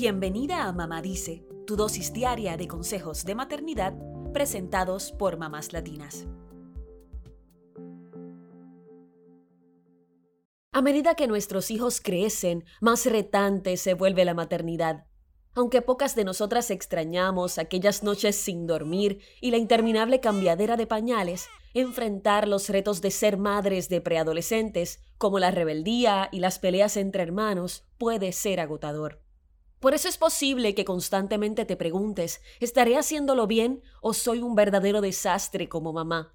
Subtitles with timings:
[0.00, 3.94] Bienvenida a Mamá Dice, tu dosis diaria de consejos de maternidad
[4.32, 6.24] presentados por mamás latinas.
[10.70, 15.06] A medida que nuestros hijos crecen, más retante se vuelve la maternidad.
[15.56, 21.48] Aunque pocas de nosotras extrañamos aquellas noches sin dormir y la interminable cambiadera de pañales,
[21.74, 27.24] enfrentar los retos de ser madres de preadolescentes, como la rebeldía y las peleas entre
[27.24, 29.27] hermanos, puede ser agotador.
[29.80, 35.00] Por eso es posible que constantemente te preguntes, ¿estaré haciéndolo bien o soy un verdadero
[35.00, 36.34] desastre como mamá?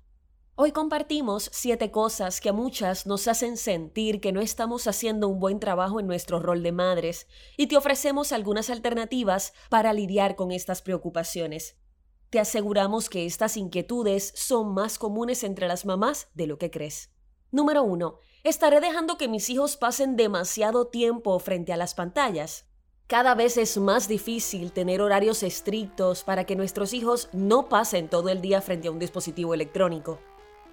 [0.56, 5.40] Hoy compartimos siete cosas que a muchas nos hacen sentir que no estamos haciendo un
[5.40, 10.52] buen trabajo en nuestro rol de madres y te ofrecemos algunas alternativas para lidiar con
[10.52, 11.76] estas preocupaciones.
[12.30, 17.12] Te aseguramos que estas inquietudes son más comunes entre las mamás de lo que crees.
[17.52, 18.20] Número 1.
[18.44, 22.70] ¿Estaré dejando que mis hijos pasen demasiado tiempo frente a las pantallas?
[23.14, 28.30] Cada vez es más difícil tener horarios estrictos para que nuestros hijos no pasen todo
[28.30, 30.20] el día frente a un dispositivo electrónico.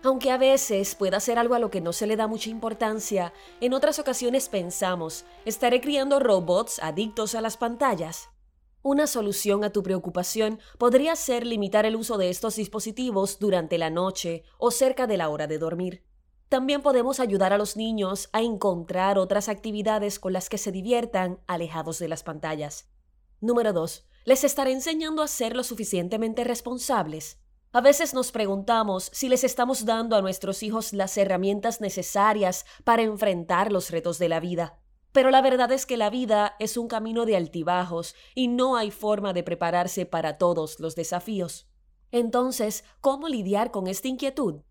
[0.03, 3.35] Aunque a veces pueda ser algo a lo que no se le da mucha importancia,
[3.61, 8.31] en otras ocasiones pensamos, ¿estaré criando robots adictos a las pantallas?
[8.81, 13.91] Una solución a tu preocupación podría ser limitar el uso de estos dispositivos durante la
[13.91, 16.10] noche o cerca de la hora de dormir.
[16.51, 21.39] También podemos ayudar a los niños a encontrar otras actividades con las que se diviertan
[21.47, 22.91] alejados de las pantallas.
[23.41, 24.05] Número 2.
[24.25, 27.39] Les estaré enseñando a ser lo suficientemente responsables.
[27.71, 33.03] A veces nos preguntamos si les estamos dando a nuestros hijos las herramientas necesarias para
[33.03, 34.81] enfrentar los retos de la vida.
[35.13, 38.91] Pero la verdad es que la vida es un camino de altibajos y no hay
[38.91, 41.69] forma de prepararse para todos los desafíos.
[42.11, 44.63] Entonces, ¿cómo lidiar con esta inquietud?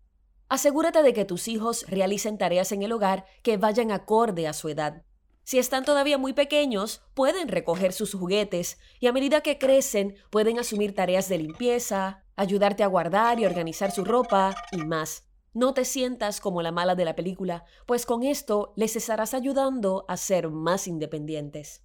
[0.50, 4.68] Asegúrate de que tus hijos realicen tareas en el hogar que vayan acorde a su
[4.68, 5.04] edad.
[5.44, 10.58] Si están todavía muy pequeños, pueden recoger sus juguetes y a medida que crecen pueden
[10.58, 15.24] asumir tareas de limpieza, ayudarte a guardar y organizar su ropa y más.
[15.54, 20.04] No te sientas como la mala de la película, pues con esto les estarás ayudando
[20.08, 21.84] a ser más independientes.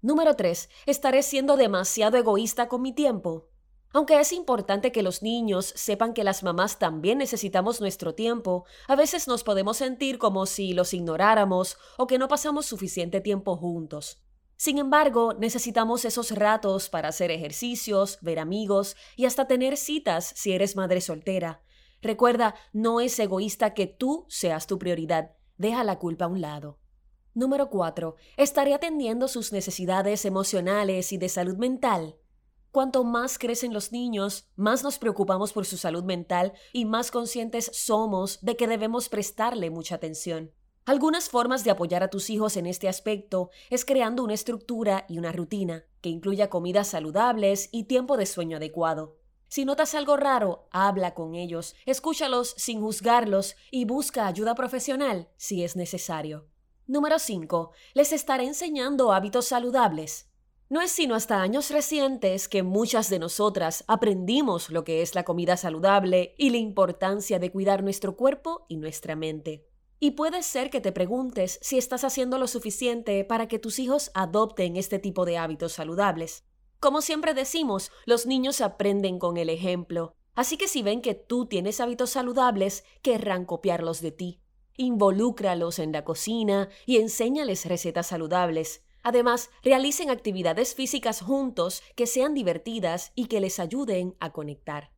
[0.00, 0.70] Número 3.
[0.86, 3.50] ¿Estaré siendo demasiado egoísta con mi tiempo?
[3.92, 8.96] Aunque es importante que los niños sepan que las mamás también necesitamos nuestro tiempo, a
[8.96, 14.22] veces nos podemos sentir como si los ignoráramos o que no pasamos suficiente tiempo juntos.
[14.56, 20.52] Sin embargo, necesitamos esos ratos para hacer ejercicios, ver amigos y hasta tener citas si
[20.52, 21.62] eres madre soltera.
[22.02, 25.32] Recuerda, no es egoísta que tú seas tu prioridad.
[25.56, 26.78] Deja la culpa a un lado.
[27.34, 28.16] Número 4.
[28.36, 32.16] Estaré atendiendo sus necesidades emocionales y de salud mental.
[32.70, 37.70] Cuanto más crecen los niños, más nos preocupamos por su salud mental y más conscientes
[37.72, 40.52] somos de que debemos prestarle mucha atención.
[40.84, 45.18] Algunas formas de apoyar a tus hijos en este aspecto es creando una estructura y
[45.18, 49.18] una rutina que incluya comidas saludables y tiempo de sueño adecuado.
[49.48, 55.64] Si notas algo raro, habla con ellos, escúchalos sin juzgarlos y busca ayuda profesional si
[55.64, 56.46] es necesario.
[56.86, 57.72] Número 5.
[57.94, 60.27] Les estaré enseñando hábitos saludables.
[60.70, 65.24] No es sino hasta años recientes que muchas de nosotras aprendimos lo que es la
[65.24, 69.66] comida saludable y la importancia de cuidar nuestro cuerpo y nuestra mente.
[69.98, 74.10] Y puede ser que te preguntes si estás haciendo lo suficiente para que tus hijos
[74.12, 76.44] adopten este tipo de hábitos saludables.
[76.80, 81.46] Como siempre decimos, los niños aprenden con el ejemplo, así que si ven que tú
[81.46, 84.40] tienes hábitos saludables, querrán copiarlos de ti.
[84.76, 88.84] Involúcralos en la cocina y enséñales recetas saludables.
[89.02, 94.90] Además, realicen actividades físicas juntos que sean divertidas y que les ayuden a conectar.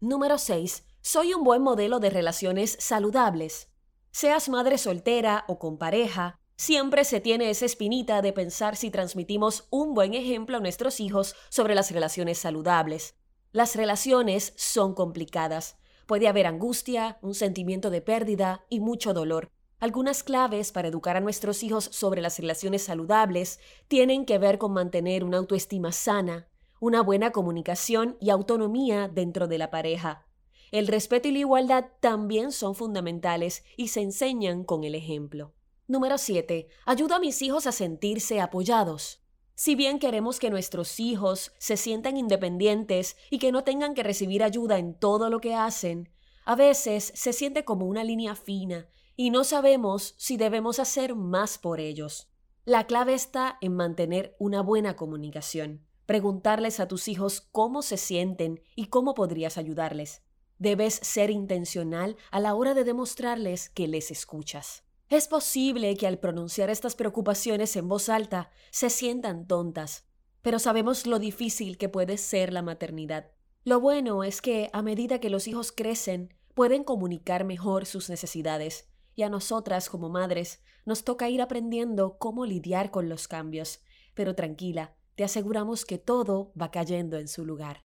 [0.00, 0.84] Número 6.
[1.00, 3.68] Soy un buen modelo de relaciones saludables.
[4.10, 9.68] Seas madre soltera o con pareja, siempre se tiene esa espinita de pensar si transmitimos
[9.70, 13.14] un buen ejemplo a nuestros hijos sobre las relaciones saludables.
[13.52, 15.78] Las relaciones son complicadas.
[16.06, 19.50] Puede haber angustia, un sentimiento de pérdida y mucho dolor.
[19.78, 24.72] Algunas claves para educar a nuestros hijos sobre las relaciones saludables tienen que ver con
[24.72, 26.48] mantener una autoestima sana,
[26.80, 30.26] una buena comunicación y autonomía dentro de la pareja.
[30.72, 35.52] El respeto y la igualdad también son fundamentales y se enseñan con el ejemplo.
[35.86, 36.68] Número 7.
[36.86, 39.22] Ayudo a mis hijos a sentirse apoyados.
[39.54, 44.42] Si bien queremos que nuestros hijos se sientan independientes y que no tengan que recibir
[44.42, 46.08] ayuda en todo lo que hacen,
[46.46, 51.58] a veces se siente como una línea fina y no sabemos si debemos hacer más
[51.58, 52.28] por ellos.
[52.64, 58.60] La clave está en mantener una buena comunicación, preguntarles a tus hijos cómo se sienten
[58.74, 60.22] y cómo podrías ayudarles.
[60.58, 64.84] Debes ser intencional a la hora de demostrarles que les escuchas.
[65.08, 70.04] Es posible que al pronunciar estas preocupaciones en voz alta se sientan tontas,
[70.42, 73.30] pero sabemos lo difícil que puede ser la maternidad.
[73.64, 78.88] Lo bueno es que a medida que los hijos crecen, pueden comunicar mejor sus necesidades,
[79.16, 83.80] y a nosotras como madres nos toca ir aprendiendo cómo lidiar con los cambios.
[84.14, 87.82] Pero tranquila, te aseguramos que todo va cayendo en su lugar.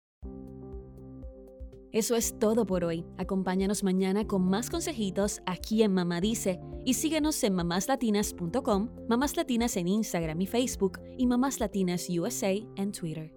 [1.92, 3.06] Eso es todo por hoy.
[3.18, 9.76] Acompáñanos mañana con más consejitos aquí en Mamá Dice y síguenos en mamáslatinas.com, Mamás Latinas
[9.78, 13.35] en Instagram y Facebook y Mamás Latinas USA en Twitter.